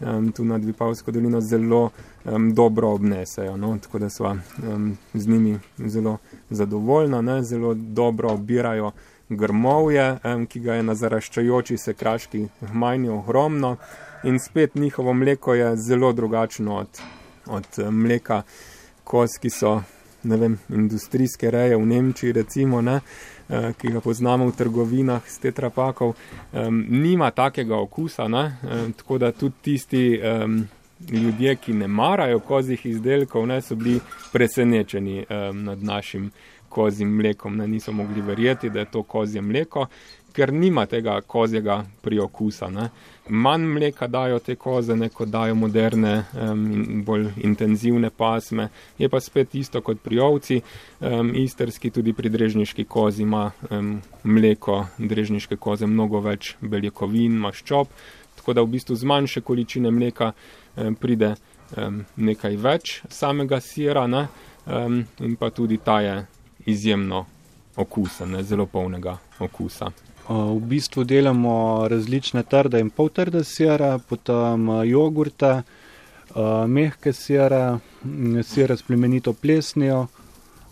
um, 0.00 0.32
tu 0.32 0.44
nad 0.44 0.64
Vipavsko 0.64 1.10
dolino 1.10 1.40
zelo 1.40 1.90
um, 2.24 2.54
dobro 2.54 2.92
obnesejo. 2.94 3.56
No? 3.56 3.78
Tako 3.82 3.98
da 3.98 4.10
smo 4.10 4.36
um, 4.62 4.96
z 5.14 5.28
njimi 5.28 5.58
zelo 5.78 6.18
zadovoljni, 6.50 7.22
ne? 7.22 7.42
zelo 7.42 7.74
dobro 7.74 8.32
obirajo 8.32 8.92
grmovje, 9.28 10.18
um, 10.24 10.46
ki 10.46 10.60
ga 10.60 10.74
je 10.74 10.82
na 10.82 10.94
zaraščajoči 10.94 11.76
se 11.76 11.94
kraški 11.94 12.46
hmajni 12.70 13.08
ogromno 13.08 13.76
in 14.24 14.38
spet 14.38 14.74
njihovo 14.74 15.12
mleko 15.12 15.54
je 15.54 15.76
zelo 15.76 16.12
drugačno 16.12 16.76
od, 16.76 17.00
od 17.46 17.92
mleka 17.92 18.42
kos, 19.04 19.38
ki 19.40 19.50
so 19.50 19.82
ne 20.22 20.36
vem, 20.36 20.58
industrijske 20.68 21.50
reje 21.50 21.76
v 21.76 21.86
Nemčiji, 21.86 22.32
recimo, 22.32 22.80
ne, 22.80 23.00
eh, 23.48 23.72
ki 23.78 23.92
ga 23.92 24.00
poznamo 24.00 24.46
v 24.48 24.56
trgovinah 24.56 25.28
s 25.28 25.38
tetrapakov, 25.38 26.14
nima 26.88 27.30
takega 27.30 27.76
okusa, 27.76 28.28
ne, 28.28 28.56
tako 28.96 29.18
da 29.18 29.32
tudi 29.32 29.54
tisti 29.62 30.20
ljudje, 31.10 31.56
ki 31.56 31.72
ne 31.72 31.88
marajo 31.88 32.40
kozjih 32.40 32.86
izdelkov, 32.86 33.46
ne, 33.46 33.62
so 33.62 33.74
bili 33.74 34.00
presenečeni 34.32 35.24
nad 35.52 35.82
našim 35.82 36.30
kozjim 36.68 37.08
mlekom, 37.08 37.56
ne, 37.56 37.66
niso 37.68 37.92
mogli 37.92 38.20
verjeti, 38.20 38.70
da 38.70 38.78
je 38.78 38.90
to 38.90 39.02
kozje 39.02 39.40
mleko 39.40 39.86
ker 40.38 40.52
nima 40.52 40.86
tega 40.86 41.20
kozjega 41.26 41.80
priokusa. 42.02 42.68
Ne. 42.70 42.88
Manj 43.28 43.64
mleka 43.66 44.06
dajo 44.06 44.38
te 44.38 44.54
koze, 44.54 44.94
ne 44.96 45.08
kot 45.10 45.28
dajo 45.28 45.56
moderne, 45.58 46.12
um, 46.38 47.02
bolj 47.04 47.26
intenzivne 47.42 48.10
pasme. 48.10 48.68
Je 48.98 49.08
pa 49.08 49.20
spet 49.20 49.54
isto 49.58 49.82
kot 49.82 49.98
pri 50.04 50.20
ovci, 50.22 50.60
um, 51.00 51.34
isterski 51.34 51.90
tudi 51.90 52.14
pri 52.14 52.30
drežniški 52.30 52.84
kozi 52.84 53.26
ima 53.26 53.50
um, 53.70 53.96
mleko 54.24 54.84
drežniške 54.98 55.58
koze 55.58 55.90
mnogo 55.90 56.22
več 56.22 56.54
beljakovin, 56.60 57.34
maščob, 57.42 57.90
tako 58.38 58.54
da 58.54 58.62
v 58.62 58.76
bistvu 58.78 58.94
z 58.94 59.10
manjše 59.10 59.42
količine 59.42 59.90
mleka 59.90 60.30
um, 60.30 60.94
pride 60.94 61.34
um, 61.76 62.04
nekaj 62.16 62.56
več 62.62 63.00
samega 63.10 63.58
sira 63.60 64.06
ne, 64.06 64.28
um, 64.70 65.02
in 65.18 65.34
pa 65.36 65.50
tudi 65.50 65.82
ta 65.82 65.98
je 66.06 66.20
izjemno 66.70 67.26
okusen, 67.76 68.38
ne, 68.38 68.42
zelo 68.46 68.70
polnega 68.70 69.18
okusa. 69.42 69.90
V 70.28 70.60
bistvu 70.60 71.04
delamo 71.08 71.88
različne 71.88 72.42
trde 72.44 72.80
in 72.80 72.90
poltrde 72.90 73.44
sire, 73.44 73.98
potem 74.08 74.68
jogurte, 74.84 75.62
mehke 76.68 77.12
sire, 77.16 77.78
sire 78.44 78.76
s 78.76 78.82
plemenito 78.82 79.32
plesnijo 79.32 80.06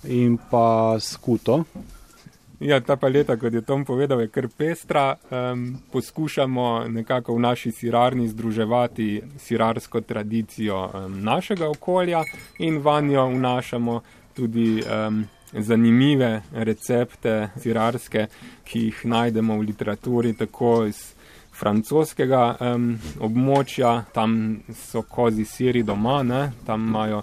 in 0.04 0.36
pa 0.50 0.96
skuto. 1.00 1.64
Ja, 2.60 2.80
ta 2.80 2.96
paleta, 2.96 3.36
kot 3.36 3.52
je 3.52 3.60
Tom 3.60 3.84
povedal, 3.84 4.20
je 4.20 4.28
kar 4.32 4.48
pestra. 4.48 5.16
Um, 5.30 5.76
poskušamo 5.92 6.88
nekako 6.88 7.34
v 7.34 7.40
naši 7.40 7.72
sirarni 7.72 8.28
združevati 8.28 9.22
sirarsko 9.38 10.00
tradicijo 10.00 10.90
um, 10.94 11.20
našega 11.24 11.68
okolja 11.68 12.22
in 12.58 12.78
vanjo 12.78 13.26
vnašamo 13.26 14.00
tudi 14.34 14.82
um, 14.82 15.24
zanimive 15.52 16.42
recepte 16.52 17.50
sirarske, 17.60 18.26
ki 18.64 18.86
jih 18.88 19.04
najdemo 19.04 19.58
v 19.58 19.68
literaturi, 19.70 20.34
tako 20.34 20.86
iz 20.90 21.16
francoskega 21.56 22.42
um, 22.60 22.90
območja, 23.24 24.04
tam 24.12 24.60
so 24.76 25.02
kozi 25.02 25.46
siri 25.48 25.82
doma, 25.86 26.22
ne? 26.22 26.42
tam 26.66 26.88
imajo 26.90 27.22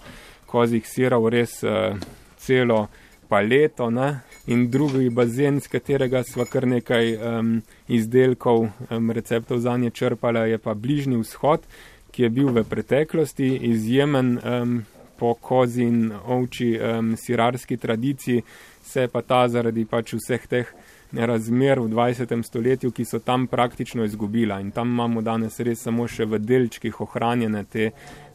kozih 0.50 0.86
sirov 0.88 1.30
res 1.34 1.60
uh, 1.66 1.98
celo 2.42 2.88
paleto 3.30 3.90
ne? 3.90 4.10
in 4.48 4.68
drugi 4.72 5.10
bazen, 5.10 5.60
z 5.62 5.70
katerega 5.72 6.24
smo 6.28 6.46
kar 6.50 6.68
nekaj 6.68 7.14
um, 7.16 7.54
izdelkov, 7.88 8.70
um, 8.90 9.12
receptov 9.12 9.62
za 9.64 9.78
nje 9.78 9.94
črpali, 9.94 10.50
je 10.52 10.58
pa 10.58 10.74
Bližnji 10.74 11.22
vzhod, 11.22 11.68
ki 12.14 12.28
je 12.28 12.30
bil 12.30 12.52
v 12.54 12.66
preteklosti 12.70 13.56
izjemen. 13.74 14.38
Um, 14.44 14.82
po 15.18 15.34
kozi 15.34 15.84
in 15.84 16.12
ovči 16.12 16.74
um, 16.78 17.16
sirarski 17.18 17.78
tradiciji, 17.78 18.44
se 18.84 19.08
pa 19.08 19.22
ta 19.22 19.48
zaradi 19.48 19.86
pač 19.86 20.14
vseh 20.18 20.48
teh 20.48 20.74
razmer 21.14 21.80
v 21.80 21.88
20. 21.94 22.44
stoletju, 22.44 22.92
ki 22.92 23.06
so 23.06 23.20
tam 23.20 23.48
praktično 23.48 24.04
izgubila 24.04 24.60
in 24.60 24.72
tam 24.72 24.90
imamo 24.90 25.22
danes 25.22 25.60
res 25.60 25.84
samo 25.86 26.08
še 26.08 26.26
v 26.26 26.40
delčkih 26.40 27.02
ohranjene 27.02 27.64
te 27.64 27.92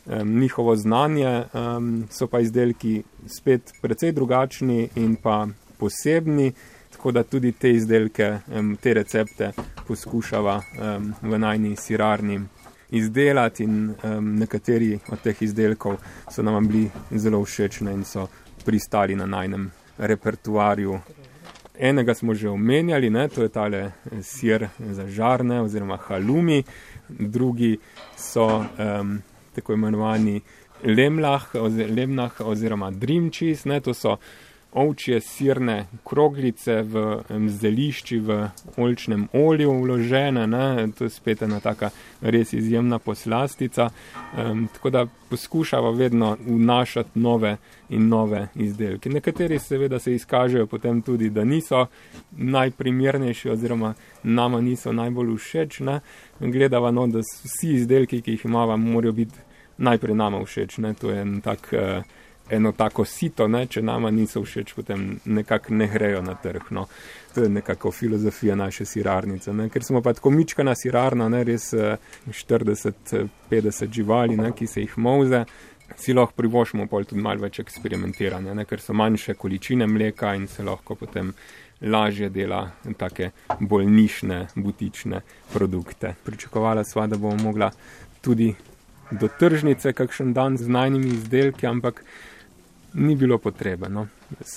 um, 0.06 0.38
njihovo 0.40 0.76
znanje, 0.76 1.44
um, 1.52 2.06
so 2.10 2.26
pa 2.26 2.40
izdelki 2.40 3.02
spet 3.26 3.72
precej 3.82 4.12
drugačni 4.12 4.88
in 4.96 5.16
pa 5.16 5.46
posebni, 5.78 6.52
tako 6.94 7.12
da 7.12 7.22
tudi 7.22 7.52
te 7.52 7.70
izdelke, 7.74 8.38
um, 8.54 8.76
te 8.76 8.94
recepte 8.94 9.52
poskušava 9.86 10.60
um, 10.60 11.12
v 11.22 11.38
najni 11.38 11.76
sirarni 11.76 12.40
izdelati 12.90 13.64
in 13.64 13.94
um, 14.02 14.34
nekateri 14.38 14.98
od 15.12 15.20
teh 15.20 15.42
izdelkov 15.42 15.96
so 16.30 16.42
nam 16.42 16.68
bili 16.68 16.90
zelo 17.10 17.44
všečni 17.44 17.92
in 17.92 18.04
so 18.04 18.26
pristali 18.64 19.16
na 19.16 19.26
najnem 19.26 19.70
repertuarju. 19.98 20.98
Enega 21.78 22.14
smo 22.14 22.34
že 22.34 22.48
omenjali, 22.48 23.10
ne, 23.10 23.28
to 23.28 23.42
je 23.42 23.48
tale 23.48 23.78
eh, 23.78 24.22
sir 24.22 24.68
za 24.78 25.06
žarne 25.08 25.60
oziroma 25.62 25.96
halumi, 25.96 26.62
drugi 27.08 27.78
so 28.16 28.64
um, 28.78 29.22
tako 29.54 29.72
imenovani 29.72 30.40
lemlah, 30.84 31.54
oz, 31.54 31.76
lemnah 31.76 32.40
oziroma 32.40 32.90
dream 32.90 33.30
cheese, 33.30 33.68
ne, 33.68 33.80
to 33.80 33.94
so 33.94 34.16
ovčje 34.72 35.20
sirne 35.20 35.86
kroglice 36.04 36.82
v 36.82 37.22
zelišči 37.48 38.18
v 38.20 38.48
olčnem 38.76 39.28
olju 39.32 39.72
vložene, 39.72 40.46
ne? 40.46 40.88
to 40.98 41.04
je 41.04 41.10
spet 41.10 41.42
ena 41.42 41.60
taka 41.60 41.90
res 42.20 42.52
izjemna 42.52 42.98
poslastica, 42.98 43.88
um, 44.36 44.68
tako 44.72 44.90
da 44.90 45.06
poskušava 45.30 45.90
vedno 45.90 46.36
vnašati 46.46 47.18
nove 47.18 47.56
in 47.88 48.08
nove 48.08 48.48
izdelke. 48.54 49.10
Nekateri 49.10 49.58
seveda 49.58 49.98
se 49.98 50.14
izkažejo 50.14 50.66
potem 50.66 51.02
tudi, 51.02 51.30
da 51.30 51.44
niso 51.44 51.86
najprimernejši 52.30 53.50
oziroma 53.50 53.94
nama 54.22 54.60
niso 54.60 54.92
najbolj 54.92 55.36
všeč, 55.36 55.80
ne? 55.80 56.00
gledava 56.40 56.90
no, 56.90 57.06
da 57.06 57.18
vsi 57.18 57.72
izdelki, 57.72 58.20
ki 58.22 58.30
jih 58.30 58.44
imamo, 58.44 58.76
morajo 58.76 59.12
biti 59.12 59.34
najprej 59.78 60.14
nama 60.14 60.44
všeč, 60.44 60.78
ne? 60.78 60.94
to 60.94 61.10
je 61.10 61.20
en 61.20 61.40
tak 61.40 61.72
uh, 61.72 62.04
eno 62.50 62.72
tako 62.72 63.04
sito, 63.04 63.48
ne, 63.48 63.66
če 63.66 63.82
nama 63.82 64.10
niso 64.10 64.42
všeč, 64.44 64.74
potem 64.76 65.20
nekako 65.24 65.74
ne 65.74 65.88
grejo 65.92 66.22
na 66.22 66.34
trg. 66.34 66.70
No. 66.70 66.86
To 67.34 67.42
je 67.44 67.48
nekako 67.48 67.92
filozofija 67.92 68.56
naše 68.56 68.84
sirarnice. 68.84 69.52
Ne. 69.52 69.68
Ker 69.68 69.84
smo 69.84 70.02
pa 70.02 70.12
tako 70.12 70.30
mičkana 70.30 70.74
sirarna, 70.74 71.28
ne, 71.28 71.44
res 71.44 71.72
40-50 71.74 73.20
eh, 73.52 73.92
živali, 73.92 74.36
ne, 74.36 74.52
ki 74.56 74.66
se 74.66 74.80
jih 74.80 74.98
moze, 74.98 75.44
si 75.96 76.12
lahko 76.12 76.32
privošimo 76.36 76.86
pol 76.86 77.04
tudi 77.08 77.22
malo 77.22 77.40
več 77.46 77.60
eksperimentiranja, 77.62 78.54
ne, 78.54 78.64
ker 78.68 78.80
so 78.80 78.96
manjše 78.96 79.34
količine 79.34 79.86
mleka 79.86 80.34
in 80.36 80.46
se 80.48 80.64
lahko 80.64 80.94
potem 81.00 81.32
lažje 81.80 82.28
dela 82.34 82.64
take 82.98 83.30
bolj 83.60 83.86
nišne, 83.86 84.46
butične 84.54 85.20
produkte. 85.52 86.14
Pričakovala 86.24 86.84
sva, 86.84 87.06
da 87.06 87.16
bomo 87.16 87.36
mogla 87.42 87.70
tudi 88.20 88.54
do 89.10 89.28
tržnice 89.28 89.92
kakšen 89.92 90.32
dan 90.32 90.58
z 90.58 90.68
najnimi 90.68 91.14
izdelki, 91.14 91.66
ampak 91.66 92.02
ni 92.94 93.16
bilo 93.16 93.38
potrebe. 93.38 93.88
No. 93.88 94.06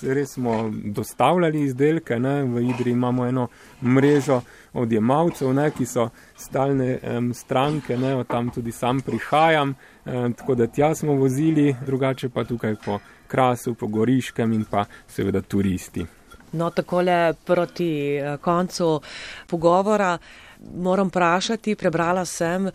Res 0.01 0.33
smo 0.33 0.71
dostavljali 0.85 1.61
izdelke, 1.61 2.19
ne. 2.19 2.43
v 2.43 2.61
Idri 2.69 2.91
imamo 2.91 3.25
eno 3.25 3.47
mrežo 3.83 4.41
odjemalcev, 4.73 5.53
ne, 5.53 5.71
ki 5.71 5.85
so 5.85 6.09
stalne 6.37 6.99
um, 7.03 7.33
stranke, 7.33 7.97
ne, 7.97 8.15
od 8.15 8.27
tam 8.27 8.49
tudi 8.49 8.71
sam 8.71 9.01
prihajam 9.01 9.75
tako 10.05 10.55
da 10.55 10.67
tja 10.67 10.95
smo 10.95 11.13
vozili, 11.13 11.75
drugače 11.85 12.29
pa 12.29 12.43
tukaj 12.43 12.75
po 12.85 12.99
Krasu, 13.27 13.73
po 13.73 13.87
Goriškem 13.87 14.53
in 14.53 14.65
pa 14.71 14.85
seveda 15.07 15.41
turisti. 15.41 16.05
No, 16.51 16.69
takole 16.69 17.33
proti 17.45 18.19
koncu 18.41 19.01
pogovora 19.47 20.17
moram 20.75 21.07
vprašati, 21.07 21.75
prebrala 21.75 22.25
sem 22.25 22.65
uh, 22.67 22.71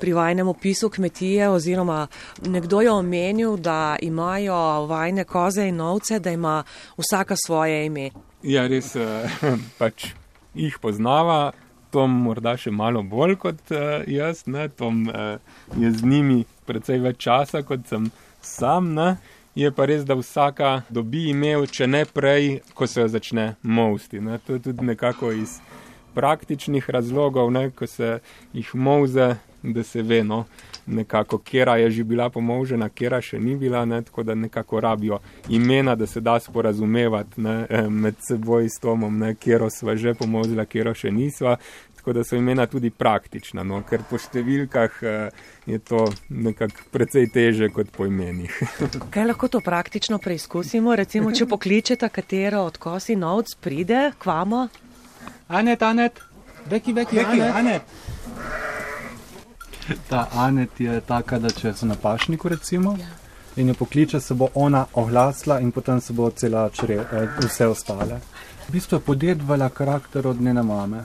pri 0.00 0.12
vajnem 0.12 0.48
opisu 0.48 0.90
kmetije 0.90 1.48
oziroma 1.48 2.06
nekdo 2.46 2.80
je 2.80 2.90
omenil, 2.90 3.56
da 3.56 3.96
imajo 4.02 4.86
vajne 4.86 5.24
koze 5.24 5.68
in 5.68 5.80
ovce, 5.80 6.18
da 6.18 6.30
ima 6.30 6.62
vsaka 6.98 7.36
svoje 7.46 7.86
ime. 7.86 8.10
Ja, 8.42 8.66
res 8.66 8.94
uh, 8.96 9.02
pač 9.78 10.12
jih 10.54 10.78
poznava. 10.82 11.52
Tom 11.90 12.12
morda 12.22 12.52
še 12.54 12.70
malo 12.70 13.02
bolj 13.02 13.34
kot 13.42 13.72
uh, 13.74 14.06
jaz, 14.06 14.44
ne? 14.46 14.68
Tom 14.68 15.08
uh, 15.10 15.42
je 15.74 15.90
z 15.90 16.06
njimi 16.06 16.44
precej 16.66 17.00
več 17.02 17.18
časa 17.26 17.64
kot 17.66 17.82
sem 17.90 18.06
sam. 18.40 18.92
Ne? 18.94 19.16
Je 19.58 19.72
pa 19.74 19.88
res, 19.90 20.04
da 20.06 20.14
vsaka 20.14 20.84
dobi 20.88 21.26
ime, 21.32 21.56
če 21.66 21.88
ne 21.90 22.04
prej, 22.06 22.60
ko 22.74 22.86
se 22.86 23.02
jo 23.02 23.08
začne 23.10 23.56
mosti. 23.62 24.22
Ne? 24.22 24.38
To 24.46 24.54
je 24.54 24.62
tudi 24.68 24.86
nekako 24.86 25.32
iz 25.34 25.58
praktičnih 26.14 26.90
razlogov, 26.90 27.52
ne, 27.52 27.70
ko 27.70 27.86
se 27.86 28.18
jih 28.52 28.74
moze, 28.74 29.34
da 29.62 29.82
se 29.82 30.02
ve, 30.02 30.24
no, 30.24 30.44
nekako, 30.86 31.38
kera 31.38 31.76
je 31.76 31.90
že 31.90 32.04
bila 32.04 32.30
pomožena, 32.30 32.88
kera 32.88 33.20
še 33.20 33.38
ni 33.38 33.56
bila, 33.56 33.84
ne, 33.84 34.02
tako 34.02 34.22
da 34.22 34.34
nekako 34.34 34.80
rabijo 34.80 35.18
imena, 35.48 35.94
da 35.94 36.06
se 36.06 36.20
da 36.20 36.40
sporazumevati 36.40 37.40
ne, 37.40 37.66
eh, 37.70 37.88
med 37.88 38.16
seboj 38.28 38.68
s 38.68 38.80
Tomom, 38.80 39.18
ne, 39.18 39.34
kero 39.34 39.70
sva 39.70 39.96
že 39.96 40.14
pomozila, 40.14 40.64
kero 40.64 40.94
še 40.94 41.10
nisva. 41.10 41.56
Tako 42.00 42.12
da 42.16 42.22
so 42.24 42.36
imena 42.36 42.64
tudi 42.66 42.88
praktična, 42.90 43.60
no, 43.62 43.82
ker 43.84 44.00
po 44.08 44.16
številkah 44.16 45.02
eh, 45.04 45.42
je 45.68 45.78
to 45.84 46.06
nekako 46.32 46.86
precej 46.90 47.28
teže 47.28 47.68
kot 47.68 47.92
po 47.92 48.06
imenih. 48.08 48.56
Kaj 49.14 49.26
lahko 49.28 49.50
to 49.52 49.60
praktično 49.60 50.16
preizkusimo? 50.18 50.96
Recimo, 50.96 51.28
če 51.28 51.44
pokličete, 51.44 52.08
katero 52.08 52.64
od 52.64 52.80
kosi 52.80 53.20
novc 53.20 53.52
pride 53.60 54.14
k 54.16 54.32
vama? 54.32 54.70
Anet, 55.50 55.82
Anet, 55.82 56.20
veki, 56.70 56.92
veki, 56.92 57.16
veki 57.16 57.40
Anet. 57.40 57.54
Anet. 57.54 57.82
Ta 60.08 60.28
Anet 60.34 60.80
je 60.80 61.00
taka, 61.00 61.38
da 61.38 61.50
če 61.50 61.74
so 61.74 61.86
na 61.86 61.96
pašniku, 61.98 62.48
recimo, 62.48 62.94
ja. 63.00 63.08
in 63.56 63.68
jo 63.68 63.74
pokliče, 63.74 64.20
se 64.20 64.34
bo 64.34 64.48
ona 64.54 64.84
oglasila 64.94 65.58
in 65.60 65.72
potem 65.72 66.00
se 66.00 66.12
bo 66.12 66.30
cela 66.30 66.68
čre, 66.70 67.00
eh, 67.02 67.28
vse 67.42 67.66
ostale. 67.66 68.20
V 68.68 68.72
bistvu 68.72 68.96
je 68.96 69.00
podedvala 69.00 69.68
karakter 69.68 70.26
od 70.26 70.40
njene 70.40 70.62
mame. 70.62 71.04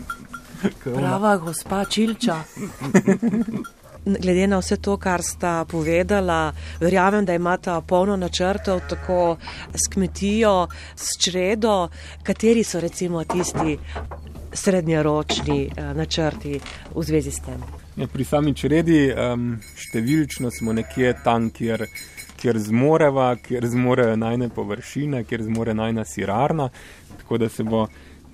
Prava 0.84 1.36
gospa 1.36 1.84
Čilča. 1.84 2.40
glede 4.06 4.46
na 4.46 4.58
vse 4.58 4.76
to, 4.76 4.96
kar 4.96 5.22
sta 5.22 5.64
povedala, 5.64 6.52
verjamem, 6.80 7.24
da 7.24 7.34
imata 7.34 7.80
polno 7.80 8.16
načrtov 8.16 8.80
tako 8.88 9.36
s 9.74 9.92
kmetijo, 9.92 10.68
s 10.96 11.18
čredo, 11.24 11.88
kateri 12.22 12.64
so 12.64 12.80
recimo 12.80 13.24
tisti 13.24 13.78
srednjeročni 14.52 15.64
eh, 15.76 15.94
načrti 15.94 16.60
v 16.94 17.02
zvezi 17.02 17.30
s 17.30 17.40
tem. 17.40 17.60
Ja, 17.96 18.06
pri 18.06 18.24
sami 18.24 18.52
čredi 18.54 19.08
um, 19.08 19.54
številčno 19.76 20.50
smo 20.52 20.74
nekje 20.76 21.14
tam, 21.24 21.48
kjer, 21.50 21.86
kjer 22.36 22.58
zmoreva, 22.60 23.30
kjer 23.40 23.64
zmorejo 23.72 24.18
najne 24.20 24.50
površine, 24.52 25.24
kjer 25.24 25.46
zmore 25.48 25.74
najna 25.74 26.04
sirarna, 26.04 26.68
tako 27.22 27.38
da 27.40 27.48
se 27.48 27.64
bo, 27.64 27.86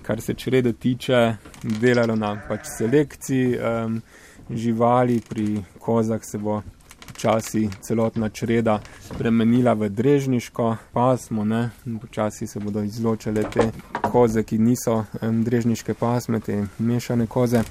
kar 0.03 0.21
se 0.21 0.35
črede 0.35 0.73
tiče, 0.73 1.21
delalo 1.63 2.15
na 2.19 2.35
pač 2.47 2.67
selekciji. 2.75 3.55
Um, 3.55 4.01
živali, 4.49 5.21
pri 5.29 5.63
kozah 5.79 6.21
se 6.23 6.37
bo 6.37 6.61
počasi 7.07 7.69
celotna 7.81 8.29
čreda 8.29 8.79
spremenila 8.99 9.73
v 9.73 9.89
drežniško 9.89 10.77
pasmo, 10.93 11.45
ne? 11.45 11.69
počasi 12.01 12.47
se 12.47 12.59
bodo 12.59 12.83
izločile 12.83 13.43
te 13.43 13.71
koze, 14.11 14.43
ki 14.43 14.57
niso 14.57 15.05
drežniške 15.21 15.93
pasme, 15.93 16.39
te 16.39 16.65
mešane 16.79 17.27
koze. 17.27 17.63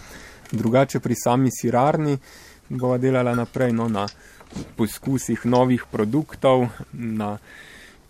Drugače 0.53 1.01
pri 1.01 1.14
sami 1.14 1.51
sirarni 1.53 2.18
bo 2.68 2.99
delala 2.99 3.35
naprej 3.35 3.73
no, 3.73 3.88
na 3.88 4.07
poskusih 4.77 5.47
novih 5.47 5.85
produktov, 5.90 6.68
na 6.92 7.38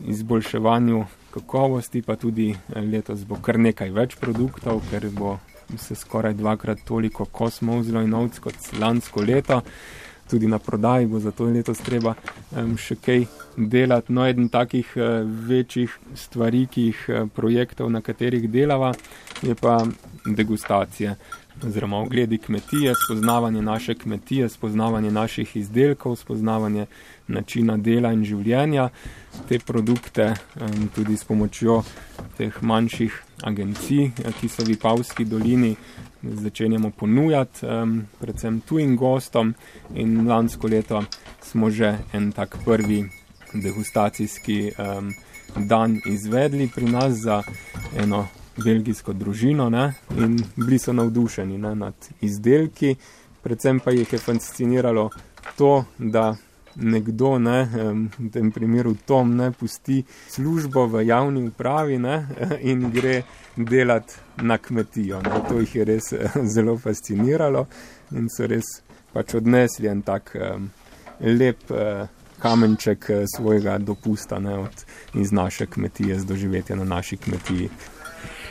izboljševanju 0.06 1.04
kakovosti, 1.30 2.02
pa 2.02 2.16
tudi 2.16 2.54
letos 2.74 3.24
bo 3.24 3.38
kar 3.42 3.58
nekaj 3.58 3.90
več 3.90 4.16
produktov, 4.20 4.82
ker 4.90 5.08
bo 5.10 5.38
se 5.78 5.94
skoraj 5.94 6.35
dvakrat 6.35 6.85
toliko 6.85 7.24
kosmov 7.24 7.82
zelo 7.82 8.02
in 8.02 8.14
ovc 8.14 8.38
kot 8.38 8.72
lansko 8.80 9.22
leto. 9.22 9.61
Tudi 10.30 10.46
na 10.46 10.58
prodaji 10.58 11.06
bo 11.06 11.20
zato 11.20 11.44
letos 11.44 11.82
treba 11.85 12.14
um, 12.56 12.76
še 12.78 12.96
kaj 12.96 13.26
delati. 13.56 14.12
No, 14.12 14.24
eden 14.26 14.48
takih 14.48 14.94
uh, 14.96 15.20
večjih 15.48 15.98
stvari, 16.16 16.66
ki 16.66 16.87
jih 16.88 17.02
uh, 17.08 17.26
projektov, 17.35 17.90
na 17.92 18.00
katerih 18.00 18.48
delava, 18.50 18.94
je 19.42 19.54
pa 19.54 19.82
degustacije 20.24 21.16
oziroma 21.66 21.98
ogledi 21.98 22.38
kmetije, 22.38 22.94
spoznavanje 23.06 23.62
naše 23.62 23.94
kmetije, 23.94 24.48
spoznavanje 24.48 25.10
naših 25.10 25.56
izdelkov, 25.56 26.16
spoznavanje 26.16 26.86
načina 27.28 27.76
dela 27.76 28.12
in 28.12 28.24
življenja. 28.24 28.88
Te 29.48 29.58
produkte 29.58 30.34
tudi 30.94 31.16
s 31.16 31.24
pomočjo 31.24 31.82
teh 32.36 32.62
manjših 32.62 33.22
agencij, 33.42 34.04
eh, 34.04 34.32
ki 34.40 34.48
so 34.48 34.64
v 34.64 34.76
Pavski 34.76 35.24
dolini, 35.24 35.76
začenjamo 36.22 36.90
ponujati, 36.90 37.66
predvsem 38.20 38.60
tujim 38.60 38.96
gostom. 38.96 39.54
In 39.94 40.28
lansko 40.28 40.68
leto 40.68 41.02
smo 41.42 41.70
že 41.70 41.98
en 42.12 42.32
tak 42.32 42.58
prvi 42.64 43.04
degustacijski 43.54 44.70
dan 45.56 46.00
izvedli 46.06 46.70
pri 46.74 46.84
nas 46.84 47.12
za 47.12 47.42
eno 47.98 48.28
belgijsko 48.56 49.12
družino 49.12 49.70
ne? 49.70 49.92
in 50.16 50.38
bili 50.56 50.78
so 50.78 50.92
navdušeni 50.92 51.58
ne? 51.58 51.74
nad 51.74 52.08
izdelki. 52.20 52.96
Predvsem 53.42 53.80
pa 53.80 53.90
jih 53.90 54.12
je 54.12 54.18
fasciniralo 54.18 55.10
to, 55.56 55.84
da 55.98 56.34
nekdo, 56.76 57.38
ne, 57.38 57.68
v 58.18 58.30
tem 58.32 58.52
primeru 58.52 58.94
Tom, 59.06 59.36
ne, 59.36 59.50
pusti 59.52 60.02
službo 60.28 60.86
v 60.86 61.04
javni 61.06 61.46
upravi 61.48 61.98
ne, 61.98 62.26
in 62.70 62.90
gre 62.90 63.22
delati 63.56 64.14
na 64.36 64.58
kmetijo. 64.58 65.22
Ne. 65.22 65.42
To 65.48 65.60
jih 65.60 65.76
je 65.76 65.84
res 65.84 66.12
zelo 66.54 66.78
fasciniralo 66.78 67.66
in 68.16 68.28
so 68.32 68.46
res 68.46 68.80
pač 69.12 69.34
odnesli 69.36 69.88
en 69.88 70.02
tak 70.02 70.32
um, 70.36 70.70
lep 71.20 71.70
uh, 71.70 72.06
kamenček 72.42 73.10
svojega 73.36 73.76
dopusta 73.78 74.38
ne, 74.38 74.58
od, 74.64 74.86
iz 75.14 75.32
naše 75.32 75.66
kmetije, 75.66 76.18
z 76.18 76.26
doživetja 76.26 76.76
na 76.76 76.84
naši 76.84 77.16
kmetiji. 77.16 77.68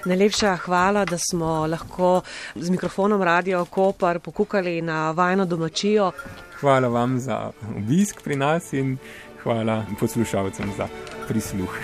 Najlepša 0.06 0.56
hvala, 0.56 1.06
da 1.06 1.18
smo 1.18 1.68
lahko 1.68 2.22
z 2.56 2.70
mikrofonom 2.70 3.22
Radio 3.22 3.66
Kopar 3.66 4.20
pokukali 4.20 4.82
na 4.82 5.12
vajno 5.12 5.46
domačijo. 5.46 6.12
Hvala 6.60 6.88
vam 6.88 7.20
za 7.20 7.52
obisk 7.78 8.22
pri 8.24 8.36
nas 8.36 8.74
in 8.74 8.98
hvala 9.44 9.86
poslušalcem 10.00 10.72
za 10.78 10.88
prisluh. 11.28 11.78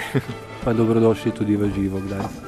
Pa 0.64 0.74
dobrodošli 0.74 1.32
tudi 1.32 1.56
v 1.56 1.72
živo, 1.76 2.00
kdaj. 2.00 2.47